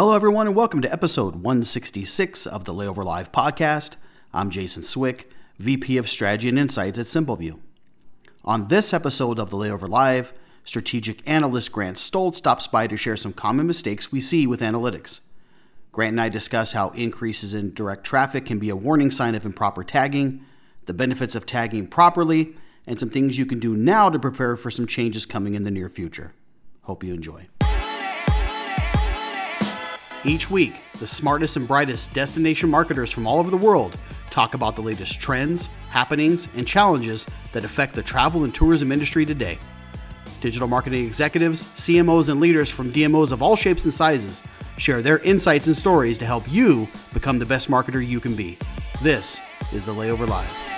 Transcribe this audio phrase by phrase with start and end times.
[0.00, 3.96] Hello, everyone, and welcome to episode 166 of the Layover Live podcast.
[4.32, 7.58] I'm Jason Swick, VP of Strategy and Insights at SimpleView.
[8.42, 10.32] On this episode of the Layover Live,
[10.64, 15.20] strategic analyst Grant Stoltz stops by to share some common mistakes we see with analytics.
[15.92, 19.44] Grant and I discuss how increases in direct traffic can be a warning sign of
[19.44, 20.42] improper tagging,
[20.86, 22.54] the benefits of tagging properly,
[22.86, 25.70] and some things you can do now to prepare for some changes coming in the
[25.70, 26.32] near future.
[26.84, 27.48] Hope you enjoy.
[30.22, 33.96] Each week, the smartest and brightest destination marketers from all over the world
[34.28, 39.24] talk about the latest trends, happenings, and challenges that affect the travel and tourism industry
[39.24, 39.58] today.
[40.42, 44.42] Digital marketing executives, CMOs, and leaders from DMOs of all shapes and sizes
[44.76, 48.58] share their insights and stories to help you become the best marketer you can be.
[49.00, 49.40] This
[49.72, 50.70] is the Layover Live.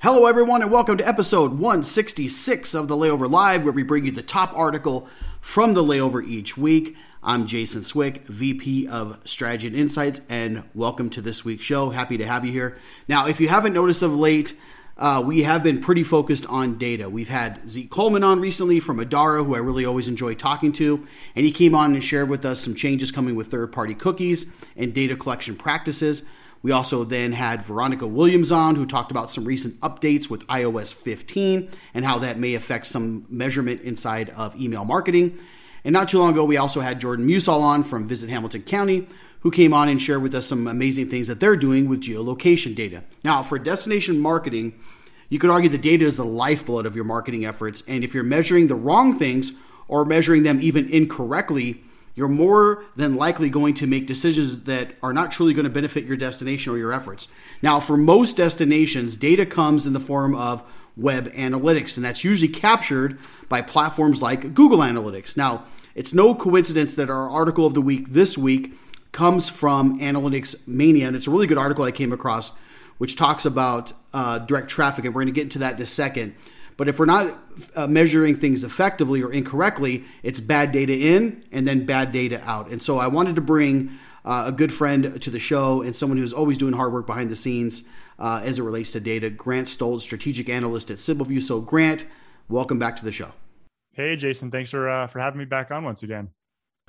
[0.00, 4.12] Hello, everyone, and welcome to episode 166 of the Layover Live, where we bring you
[4.12, 5.08] the top article
[5.40, 6.96] from the layover each week.
[7.22, 11.90] I'm Jason Swick, VP of Strategy and Insights, and welcome to this week's show.
[11.90, 12.78] Happy to have you here.
[13.08, 14.54] Now, if you haven't noticed of late,
[14.98, 17.10] uh, we have been pretty focused on data.
[17.10, 21.06] We've had Zeke Coleman on recently from Adara, who I really always enjoy talking to,
[21.34, 24.52] and he came on and shared with us some changes coming with third party cookies
[24.76, 26.22] and data collection practices.
[26.62, 30.94] We also then had Veronica Williams on, who talked about some recent updates with iOS
[30.94, 35.38] 15 and how that may affect some measurement inside of email marketing.
[35.84, 39.06] And not too long ago, we also had Jordan Musall on from Visit Hamilton County,
[39.40, 42.74] who came on and shared with us some amazing things that they're doing with geolocation
[42.74, 43.04] data.
[43.22, 44.74] Now, for destination marketing,
[45.28, 47.82] you could argue the data is the lifeblood of your marketing efforts.
[47.86, 49.52] And if you're measuring the wrong things
[49.86, 51.82] or measuring them even incorrectly,
[52.16, 56.04] you're more than likely going to make decisions that are not truly going to benefit
[56.04, 57.28] your destination or your efforts.
[57.62, 60.64] Now, for most destinations, data comes in the form of
[60.96, 65.36] web analytics, and that's usually captured by platforms like Google Analytics.
[65.36, 68.72] Now, it's no coincidence that our article of the week this week
[69.12, 72.52] comes from Analytics Mania, and it's a really good article I came across
[72.98, 75.86] which talks about uh, direct traffic, and we're going to get into that in a
[75.86, 76.34] second.
[76.76, 77.38] But if we're not
[77.74, 82.68] uh, measuring things effectively or incorrectly, it's bad data in and then bad data out.
[82.68, 86.18] And so I wanted to bring uh, a good friend to the show and someone
[86.18, 87.84] who's always doing hard work behind the scenes
[88.18, 91.42] uh, as it relates to data, Grant Stoltz, strategic analyst at SimpleView.
[91.42, 92.04] So, Grant,
[92.48, 93.32] welcome back to the show.
[93.92, 94.50] Hey, Jason.
[94.50, 96.28] Thanks for uh, for having me back on once again.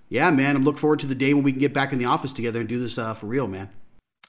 [0.10, 0.56] Yeah, man.
[0.56, 2.60] I'm looking forward to the day when we can get back in the office together
[2.60, 3.70] and do this uh, for real, man.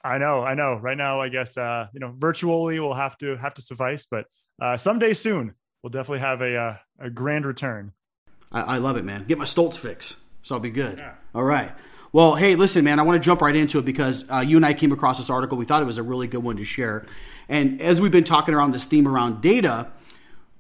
[0.04, 0.74] I know, I know.
[0.74, 4.26] Right now, I guess uh, you know, virtually will have to have to suffice, but
[4.60, 7.92] uh, someday soon we'll definitely have a uh, a grand return.
[8.50, 9.24] I, I, love it, man.
[9.24, 10.98] Get my Stoltz fix, so I'll be good.
[10.98, 11.14] Yeah.
[11.34, 11.72] All right.
[12.12, 12.98] Well, hey, listen, man.
[12.98, 15.28] I want to jump right into it because uh, you and I came across this
[15.28, 15.58] article.
[15.58, 17.06] We thought it was a really good one to share,
[17.48, 19.88] and as we've been talking around this theme around data.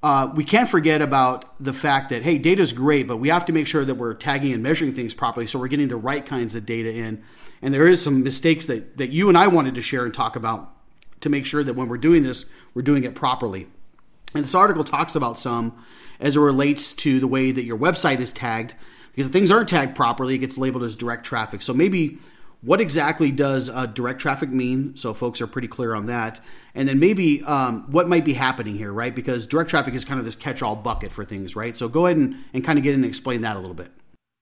[0.00, 3.44] Uh, we can't forget about the fact that hey, data is great, but we have
[3.44, 6.24] to make sure that we're tagging and measuring things properly, so we're getting the right
[6.24, 7.20] kinds of data in.
[7.62, 10.36] And there is some mistakes that that you and I wanted to share and talk
[10.36, 10.72] about
[11.22, 12.44] to make sure that when we're doing this,
[12.74, 13.66] we're doing it properly.
[14.34, 15.84] And this article talks about some
[16.20, 18.74] as it relates to the way that your website is tagged,
[19.10, 21.62] because if things aren't tagged properly, it gets labeled as direct traffic.
[21.62, 22.18] So maybe
[22.60, 24.96] what exactly does uh, direct traffic mean?
[24.96, 26.40] So folks are pretty clear on that.
[26.74, 29.14] And then maybe um, what might be happening here, right?
[29.14, 31.76] Because direct traffic is kind of this catch-all bucket for things, right?
[31.76, 33.92] So go ahead and, and kind of get in and explain that a little bit.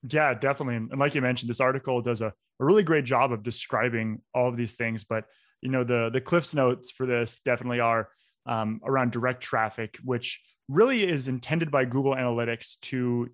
[0.09, 0.77] Yeah, definitely.
[0.77, 4.49] And like you mentioned, this article does a, a really great job of describing all
[4.49, 5.05] of these things.
[5.05, 5.25] But
[5.63, 8.09] you know, the the Cliffs notes for this definitely are
[8.47, 13.31] um, around direct traffic, which really is intended by Google Analytics to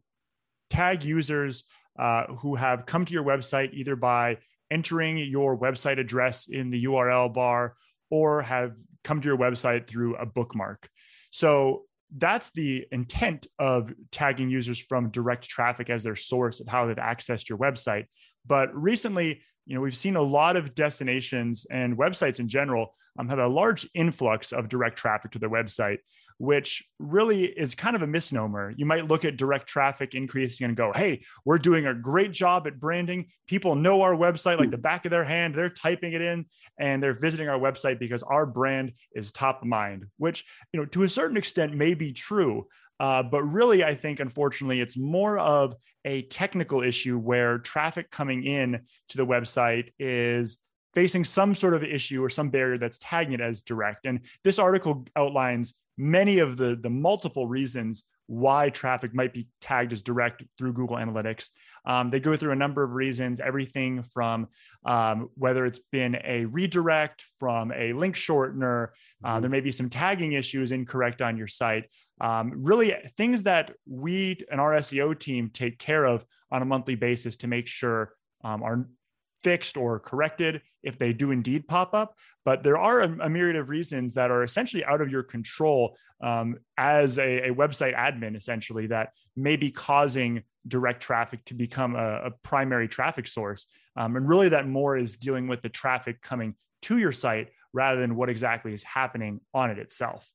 [0.71, 1.65] tag users
[1.99, 4.39] uh, who have come to your website either by
[4.71, 7.77] entering your website address in the URL bar
[8.11, 10.89] or have come to your website through a bookmark.
[11.31, 11.83] So
[12.17, 16.97] that's the intent of tagging users from direct traffic as their source of how they've
[16.97, 18.07] accessed your website.
[18.47, 23.29] But recently, you know, we've seen a lot of destinations and websites in general um,
[23.29, 25.99] have a large influx of direct traffic to their website,
[26.39, 28.73] which really is kind of a misnomer.
[28.77, 32.67] You might look at direct traffic increasing and go, hey, we're doing a great job
[32.67, 33.27] at branding.
[33.47, 35.55] People know our website like the back of their hand.
[35.55, 36.47] They're typing it in
[36.79, 40.87] and they're visiting our website because our brand is top of mind, which, you know,
[40.87, 42.67] to a certain extent may be true.
[43.03, 48.45] Uh, but really, I think, unfortunately, it's more of a technical issue where traffic coming
[48.45, 50.59] in to the website is
[50.95, 54.07] facing some sort of issue or some barrier that's tagging it as direct.
[54.07, 59.93] And this article outlines many of the, the multiple reasons why traffic might be tagged
[59.93, 61.51] as direct through Google Analytics.
[61.85, 64.49] Um, they go through a number of reasons, everything from
[64.87, 68.89] um, whether it's been a redirect from a link shortener,
[69.23, 69.41] uh, mm-hmm.
[69.43, 71.85] there may be some tagging issues incorrect on your site.
[72.23, 76.95] Um, really, things that we and our SEO team take care of on a monthly
[76.95, 78.15] basis to make sure
[78.45, 78.89] um, are
[79.45, 82.15] fixed or corrected if they do indeed pop up.
[82.45, 85.97] But there are a, a myriad of reasons that are essentially out of your control
[86.23, 91.97] um, as a, a, website admin, essentially, that may be causing direct traffic to become
[91.97, 93.67] a, a primary traffic source.
[93.97, 98.01] Um, and really, that more is dealing with the traffic coming to your site rather
[98.01, 100.31] than what exactly is happening on it itself.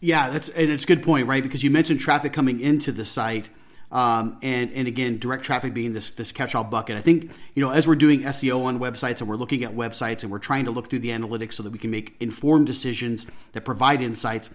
[0.00, 1.42] Yeah, that's and it's a good point, right?
[1.42, 3.50] Because you mentioned traffic coming into the site.
[3.92, 6.96] Um, and and again, direct traffic being this this catch-all bucket.
[6.96, 10.22] I think you know as we're doing SEO on websites and we're looking at websites
[10.22, 13.26] and we're trying to look through the analytics so that we can make informed decisions
[13.52, 14.50] that provide insights.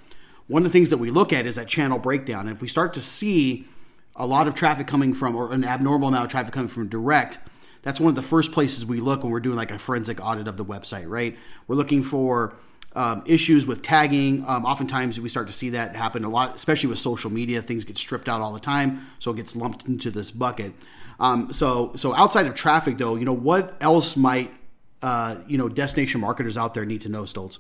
[0.48, 2.48] One of the things that we look at is that channel breakdown.
[2.48, 3.68] And if we start to see
[4.16, 7.40] a lot of traffic coming from or an abnormal amount of traffic coming from direct,
[7.82, 10.48] that's one of the first places we look when we're doing like a forensic audit
[10.48, 11.10] of the website.
[11.10, 11.38] Right?
[11.68, 12.56] We're looking for
[12.96, 14.44] um, issues with tagging.
[14.48, 17.62] Um, oftentimes, we start to see that happen a lot, especially with social media.
[17.62, 20.74] Things get stripped out all the time, so it gets lumped into this bucket.
[21.20, 24.54] Um, so, so outside of traffic, though, you know, what else might
[25.02, 27.60] uh, you know destination marketers out there need to know, Stoltz?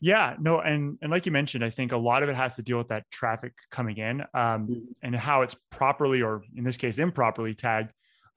[0.00, 2.62] Yeah, no, and and like you mentioned, I think a lot of it has to
[2.62, 4.78] deal with that traffic coming in um, mm-hmm.
[5.02, 7.90] and how it's properly, or in this case, improperly tagged.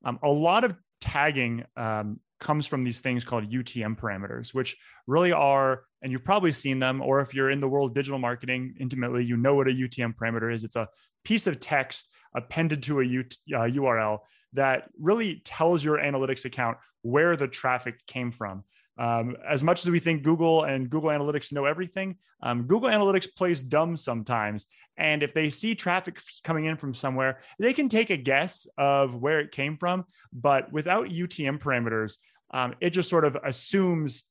[0.06, 5.31] Um, a lot of tagging um, comes from these things called UTM parameters, which really
[5.31, 8.75] are, and you've probably seen them, or if you're in the world of digital marketing
[8.80, 10.63] intimately, you know what a UTM parameter is.
[10.63, 10.88] It's a
[11.24, 14.19] piece of text appended to a U, uh, URL
[14.54, 18.63] that really tells your analytics account where the traffic came from.
[18.97, 23.27] Um, as much as we think Google and Google Analytics know everything, um, Google Analytics
[23.35, 24.65] plays dumb sometimes.
[24.97, 29.15] And if they see traffic coming in from somewhere, they can take a guess of
[29.15, 30.05] where it came from.
[30.33, 32.17] But without UTM parameters,
[32.51, 34.23] um, it just sort of assumes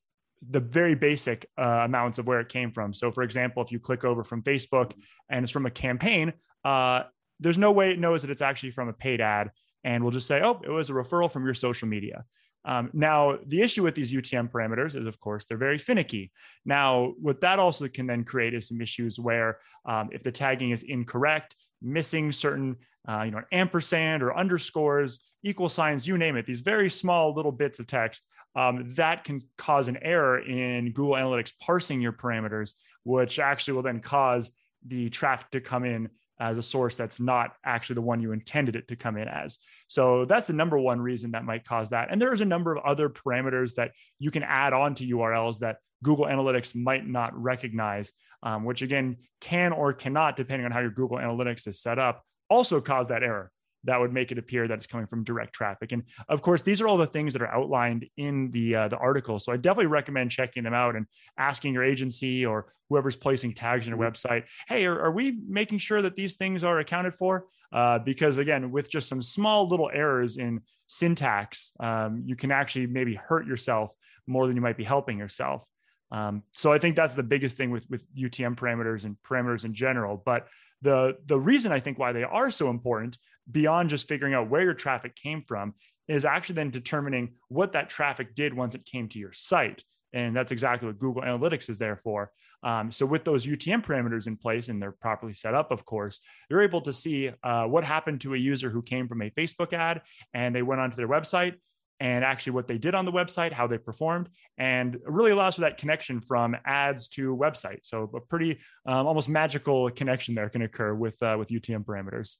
[0.50, 2.92] the very basic uh, amounts of where it came from.
[2.92, 4.92] So, for example, if you click over from Facebook
[5.28, 6.32] and it's from a campaign,
[6.64, 7.04] uh,
[7.40, 9.50] there's no way it knows that it's actually from a paid ad.
[9.84, 12.24] And we'll just say, oh, it was a referral from your social media.
[12.66, 16.32] Um, now, the issue with these UTM parameters is, of course, they're very finicky.
[16.64, 20.72] Now, what that also can then create is some issues where um, if the tagging
[20.72, 22.76] is incorrect, missing certain,
[23.08, 27.52] uh, you know, ampersand or underscores, equal signs, you name it, these very small little
[27.52, 28.26] bits of text,
[28.56, 32.72] um, that can cause an error in Google Analytics parsing your parameters,
[33.04, 34.50] which actually will then cause
[34.84, 36.08] the traffic to come in
[36.38, 39.58] as a source that's not actually the one you intended it to come in as.
[39.88, 42.08] So that's the number one reason that might cause that.
[42.10, 45.78] And there's a number of other parameters that you can add on to URLs that
[46.02, 48.12] Google Analytics might not recognize,
[48.42, 52.22] um, which again can or cannot, depending on how your Google Analytics is set up,
[52.50, 53.50] also cause that error
[53.86, 55.92] that would make it appear that it's coming from direct traffic.
[55.92, 58.96] And of course, these are all the things that are outlined in the uh, the
[58.96, 59.38] article.
[59.38, 61.06] So I definitely recommend checking them out and
[61.38, 64.12] asking your agency or whoever's placing tags on your mm-hmm.
[64.12, 67.46] website, hey, are, are we making sure that these things are accounted for?
[67.72, 72.86] Uh, because again, with just some small little errors in syntax, um, you can actually
[72.86, 73.90] maybe hurt yourself
[74.26, 75.64] more than you might be helping yourself.
[76.12, 79.74] Um, so I think that's the biggest thing with with UTM parameters and parameters in
[79.74, 80.22] general.
[80.24, 80.46] But
[80.82, 83.18] the the reason I think why they are so important
[83.50, 85.74] beyond just figuring out where your traffic came from
[86.08, 89.82] is actually then determining what that traffic did once it came to your site.
[90.12, 92.30] And that's exactly what Google Analytics is there for.
[92.62, 96.20] Um, so, with those UTM parameters in place and they're properly set up, of course,
[96.48, 99.72] you're able to see uh, what happened to a user who came from a Facebook
[99.72, 100.02] ad
[100.32, 101.54] and they went onto their website
[102.00, 105.62] and actually what they did on the website, how they performed, and really allows for
[105.62, 107.80] that connection from ads to website.
[107.82, 112.36] So, a pretty um, almost magical connection there can occur with uh, with UTM parameters.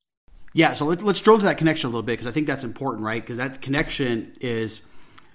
[0.53, 2.65] Yeah, so let, us drill to that connection a little bit because I think that's
[2.65, 3.23] important, right?
[3.23, 4.83] Because that connection is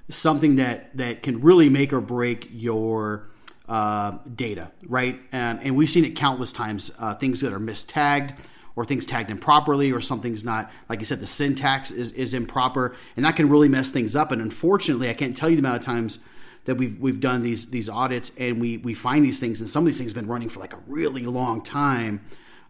[0.10, 3.30] something that that can really make or break your
[3.70, 5.20] uh, data, right?
[5.32, 6.92] And we've seen it countless times.
[7.00, 8.34] Uh, things that are mistagged,
[8.76, 12.96] or things tagged improperly, or something's not, like you said, the syntax is is improper,
[13.16, 14.32] and that can really mess things up.
[14.32, 16.20] And unfortunately, I can't tell you the amount of times
[16.66, 19.84] that we've we've done these these audits and we we find these things, and some
[19.84, 22.22] of these things have been running for like a really long time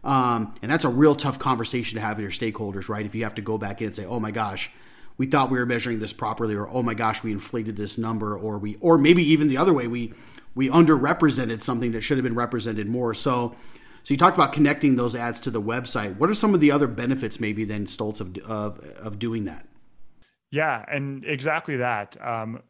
[0.04, 3.06] um, and that's a real tough conversation to have with your stakeholders, right?
[3.06, 4.70] If you have to go back in and say, "Oh my gosh,
[5.16, 8.36] we thought we were measuring this properly," or "Oh my gosh, we inflated this number,"
[8.36, 10.12] or we, or maybe even the other way, we
[10.54, 13.14] we underrepresented something that should have been represented more.
[13.14, 13.54] So,
[14.04, 16.16] so you talked about connecting those ads to the website.
[16.16, 19.66] What are some of the other benefits, maybe, then Stoltz of of, of doing that?
[20.50, 22.16] Yeah, and exactly that.
[22.24, 22.62] Um,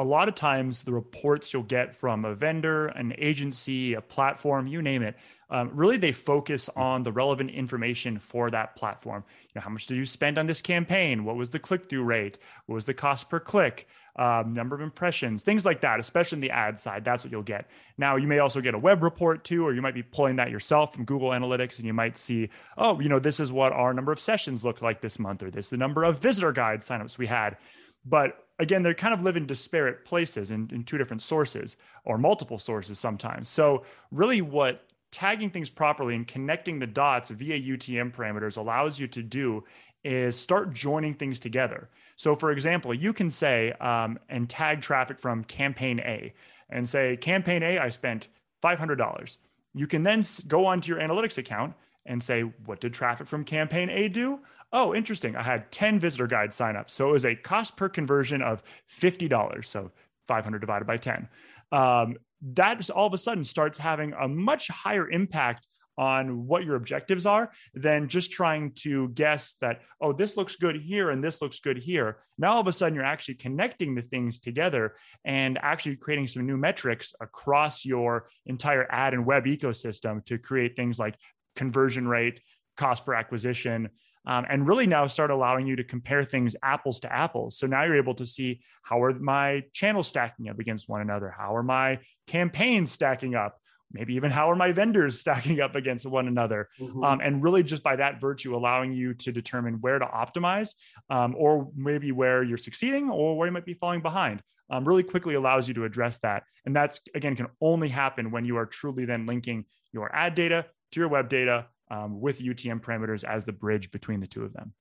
[0.00, 4.66] a lot of times the reports you'll get from a vendor, an agency, a platform,
[4.66, 5.14] you name it,
[5.50, 9.22] um, really they focus on the relevant information for that platform.
[9.42, 11.24] You know, how much did you spend on this campaign?
[11.24, 12.38] What was the click through rate?
[12.64, 13.88] What was the cost per click?
[14.16, 17.04] Um, number of impressions, things like that, especially in the ad side.
[17.04, 17.68] That's what you'll get.
[17.96, 20.50] Now, you may also get a web report too, or you might be pulling that
[20.50, 23.94] yourself from Google Analytics and you might see, oh, you know, this is what our
[23.94, 26.80] number of sessions look like this month, or this is the number of visitor guide
[26.80, 27.56] signups we had.
[28.04, 32.18] But again, they kind of live in disparate places in, in two different sources or
[32.18, 33.48] multiple sources sometimes.
[33.48, 39.08] So, really, what tagging things properly and connecting the dots via UTM parameters allows you
[39.08, 39.64] to do
[40.04, 41.88] is start joining things together.
[42.16, 46.32] So, for example, you can say um, and tag traffic from campaign A
[46.70, 48.28] and say, campaign A, I spent
[48.62, 49.36] $500.
[49.74, 51.74] You can then go onto your analytics account
[52.06, 54.38] and say, what did traffic from campaign A do?
[54.72, 55.36] Oh, interesting.
[55.36, 56.90] I had 10 visitor guide signups.
[56.90, 58.62] So it was a cost per conversion of
[59.00, 59.64] $50.
[59.64, 59.90] So
[60.28, 61.28] 500 divided by 10.
[61.72, 62.16] Um,
[62.54, 65.66] that just all of a sudden starts having a much higher impact
[65.98, 70.76] on what your objectives are than just trying to guess that, oh, this looks good
[70.76, 72.18] here and this looks good here.
[72.38, 74.94] Now, all of a sudden, you're actually connecting the things together
[75.26, 80.74] and actually creating some new metrics across your entire ad and web ecosystem to create
[80.74, 81.16] things like
[81.54, 82.40] conversion rate,
[82.78, 83.90] cost per acquisition,
[84.26, 87.58] um, and really now start allowing you to compare things apples to apples.
[87.58, 91.34] So now you're able to see how are my channels stacking up against one another?
[91.36, 93.58] How are my campaigns stacking up?
[93.92, 96.68] Maybe even how are my vendors stacking up against one another?
[96.80, 97.02] Mm-hmm.
[97.02, 100.74] Um, and really, just by that virtue, allowing you to determine where to optimize,
[101.08, 104.42] um, or maybe where you're succeeding or where you might be falling behind.
[104.72, 106.44] Um, really quickly allows you to address that.
[106.64, 110.66] And that's, again, can only happen when you are truly then linking your ad data
[110.92, 114.52] to your web data um, with UTM parameters as the bridge between the two of
[114.52, 114.72] them.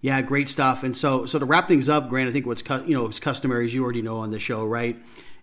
[0.00, 0.82] Yeah, great stuff.
[0.82, 3.20] And so, so to wrap things up, Grant, I think what's cu- you know it's
[3.20, 4.96] customary, as you already know on the show, right,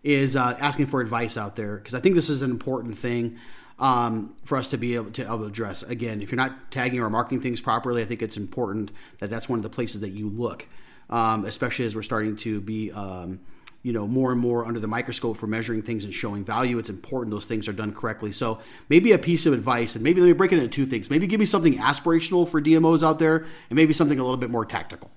[0.04, 3.38] is uh, asking for advice out there because I think this is an important thing
[3.78, 5.84] um, for us to be able to, able to address.
[5.84, 9.48] Again, if you're not tagging or marking things properly, I think it's important that that's
[9.48, 10.68] one of the places that you look,
[11.12, 12.92] um, especially as we're starting to be.
[12.92, 13.42] Um,
[13.88, 16.90] you know more and more under the microscope for measuring things and showing value it's
[16.90, 18.34] important those things are done correctly.
[18.34, 21.10] So maybe a piece of advice and maybe let me break it into two things.
[21.10, 24.50] Maybe give me something aspirational for dmos out there and maybe something a little bit
[24.50, 25.10] more tactical.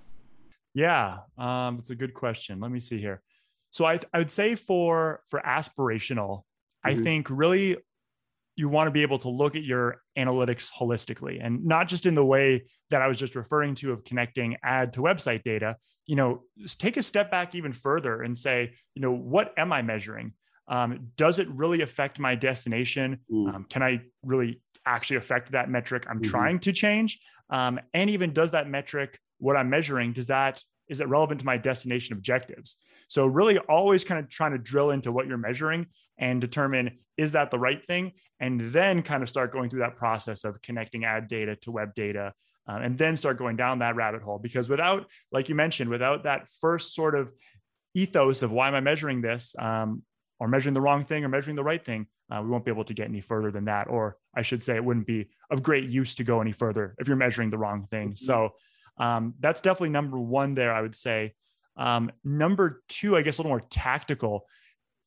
[0.73, 2.61] Yeah um, that's a good question.
[2.61, 3.23] Let me see here.
[3.73, 6.45] So i, I would say for for aspirational
[6.87, 6.91] mm-hmm.
[6.91, 7.77] i think really
[8.55, 12.15] you want to be able to look at your analytics holistically and not just in
[12.15, 15.77] the way that I was just referring to of connecting ad to website data,
[16.11, 16.43] you know,
[16.79, 20.33] take a step back even further and say, you know, what am I measuring?
[20.67, 23.21] Um, does it really affect my destination?
[23.55, 26.29] Um, can I really actually affect that metric I'm mm-hmm.
[26.29, 27.21] trying to change?
[27.49, 31.47] Um, and even does that metric, what I'm measuring, does that is it relevant to
[31.47, 32.77] my destination objectives?
[33.07, 35.87] So really always kind of trying to drill into what you're measuring
[36.19, 38.15] and determine is that the right thing?
[38.41, 41.95] And then kind of start going through that process of connecting ad data to web
[41.95, 42.33] data
[42.69, 44.39] uh, and then start going down that rabbit hole.
[44.39, 47.33] Because without, like you mentioned, without that first sort of
[47.95, 50.03] ethos of why am I measuring this, um,
[50.39, 52.85] or measuring the wrong thing or measuring the right thing, uh, we won't be able
[52.85, 53.89] to get any further than that.
[53.89, 57.09] Or I should say, it wouldn't be of great use to go any further if
[57.09, 58.11] you're measuring the wrong thing.
[58.11, 58.25] Mm-hmm.
[58.25, 58.55] So
[58.97, 61.35] um, that's definitely number one there, I would say.
[61.77, 64.47] Um, number two, I guess a little more tactical,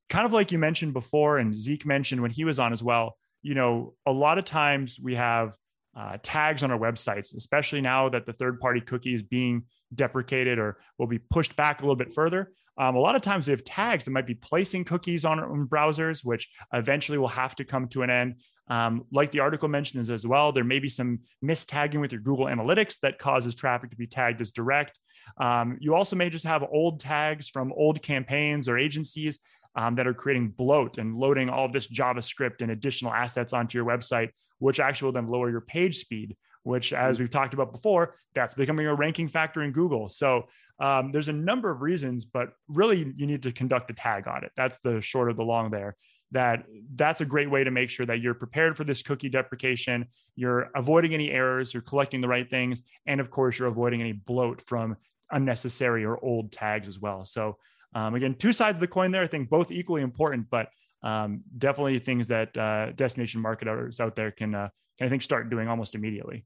[0.10, 3.18] kind of like you mentioned before, and Zeke mentioned when he was on as well.
[3.42, 5.56] You know, a lot of times we have
[5.96, 10.58] uh, tags on our websites, especially now that the third party cookie is being deprecated
[10.58, 12.52] or will be pushed back a little bit further.
[12.78, 15.68] Um, a lot of times we have tags that might be placing cookies on, on
[15.68, 18.36] browsers, which eventually will have to come to an end.
[18.68, 22.46] Um, like the article mentions as well, there may be some mistagging with your Google
[22.46, 24.98] Analytics that causes traffic to be tagged as direct.
[25.38, 29.40] Um, you also may just have old tags from old campaigns or agencies
[29.76, 33.86] um, that are creating bloat and loading all this JavaScript and additional assets onto your
[33.86, 36.36] website, which actually will then lower your page speed.
[36.66, 40.08] Which, as we've talked about before, that's becoming a ranking factor in Google.
[40.08, 40.48] So
[40.80, 44.54] um, there's a number of reasons, but really you need to conduct a tag audit.
[44.56, 45.98] That's the short of the long there
[46.34, 46.66] that
[46.96, 50.70] that's a great way to make sure that you're prepared for this cookie deprecation you're
[50.76, 54.62] avoiding any errors you're collecting the right things and of course you're avoiding any bloat
[54.62, 54.98] from
[55.32, 57.56] unnecessary or old tags as well so
[57.96, 60.70] um, again two sides of the coin there i think both equally important but
[61.04, 65.50] um, definitely things that uh, destination marketers out there can, uh, can i think start
[65.50, 66.46] doing almost immediately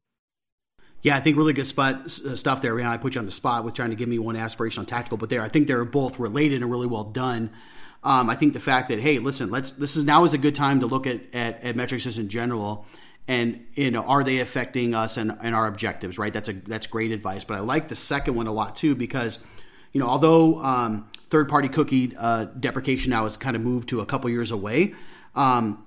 [1.04, 2.80] yeah, I think really good spot uh, stuff there.
[2.82, 5.30] I put you on the spot with trying to give me one aspirational tactical, but
[5.30, 7.52] there, I think they're both related and really well done.
[8.04, 10.56] Um, I think the fact that hey, listen, let's this is now is a good
[10.56, 12.86] time to look at at, at metrics just in general,
[13.28, 16.18] and you know, are they affecting us and, and our objectives?
[16.18, 17.44] Right, that's a that's great advice.
[17.44, 19.40] But I like the second one a lot too because
[19.94, 24.06] you know, although um, third-party cookie uh, deprecation now has kind of moved to a
[24.06, 24.94] couple years away,
[25.36, 25.86] um,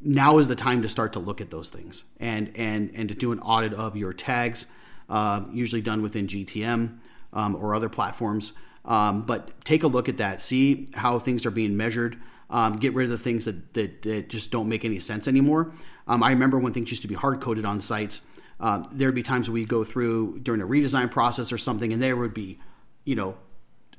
[0.00, 3.14] now is the time to start to look at those things and and and to
[3.14, 4.66] do an audit of your tags,
[5.08, 6.98] uh, usually done within GTM
[7.32, 8.52] um, or other platforms.
[8.84, 12.18] Um, but take a look at that, see how things are being measured.
[12.50, 15.72] Um, get rid of the things that, that, that, just don't make any sense anymore.
[16.06, 18.20] I remember when things used to be hard coded on sites.
[18.60, 22.16] Uh, there'd be times we go through during a redesign process or something, and there
[22.16, 22.58] would be,
[23.04, 23.36] you know,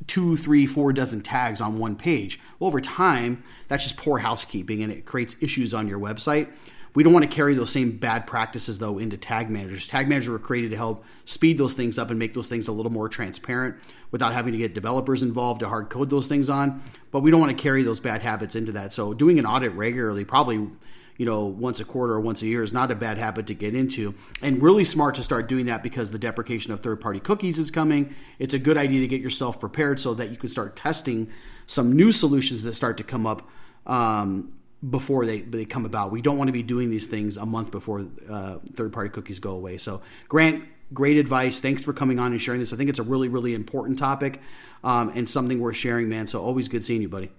[0.08, 2.40] two, three, four dozen tags on one page.
[2.60, 6.50] Well, over time, that's just poor housekeeping and it creates issues on your website.
[6.94, 9.86] We don't want to carry those same bad practices though into tag managers.
[9.86, 12.72] Tag managers were created to help speed those things up and make those things a
[12.72, 13.76] little more transparent
[14.12, 16.82] without having to get developers involved to hard code those things on.
[17.12, 18.94] But we don't want to carry those bad habits into that.
[18.94, 20.70] So doing an audit regularly, probably
[21.18, 23.54] you know, once a quarter or once a year is not a bad habit to
[23.54, 24.14] get into.
[24.42, 27.72] And really smart to start doing that because the deprecation of third party cookies is
[27.72, 28.16] coming.
[28.40, 31.30] It's a good idea to get yourself prepared so that you can start testing
[31.68, 33.48] some new solutions that start to come up
[33.86, 34.54] um,
[34.88, 36.12] before they, they come about.
[36.12, 39.40] We don't want to be doing these things a month before uh, third party cookies
[39.40, 39.78] go away.
[39.78, 41.62] So, Grant, great advice.
[41.62, 42.74] Thanks for coming on and sharing this.
[42.74, 44.42] I think it's a really, really important topic
[44.84, 46.28] um, and something worth sharing, man.
[46.28, 47.32] So, always good seeing you, buddy.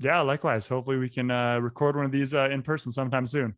[0.00, 0.66] Yeah, likewise.
[0.66, 3.54] Hopefully, we can uh, record one of these uh, in person sometime soon.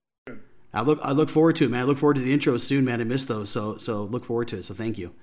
[0.75, 1.81] I look I look forward to it, man.
[1.81, 3.01] I look forward to the intros soon, man.
[3.01, 4.65] I missed those, so so look forward to it.
[4.65, 5.15] So thank you.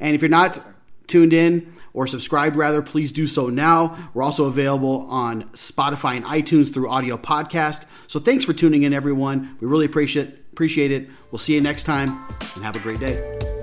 [0.00, 0.58] And if you're not
[1.06, 4.10] tuned in or subscribed, rather, please do so now.
[4.14, 7.86] We're also available on Spotify and iTunes through audio podcast.
[8.06, 9.56] So thanks for tuning in, everyone.
[9.60, 11.10] We really appreciate appreciate it.
[11.30, 12.08] We'll see you next time,
[12.54, 13.53] and have a great day.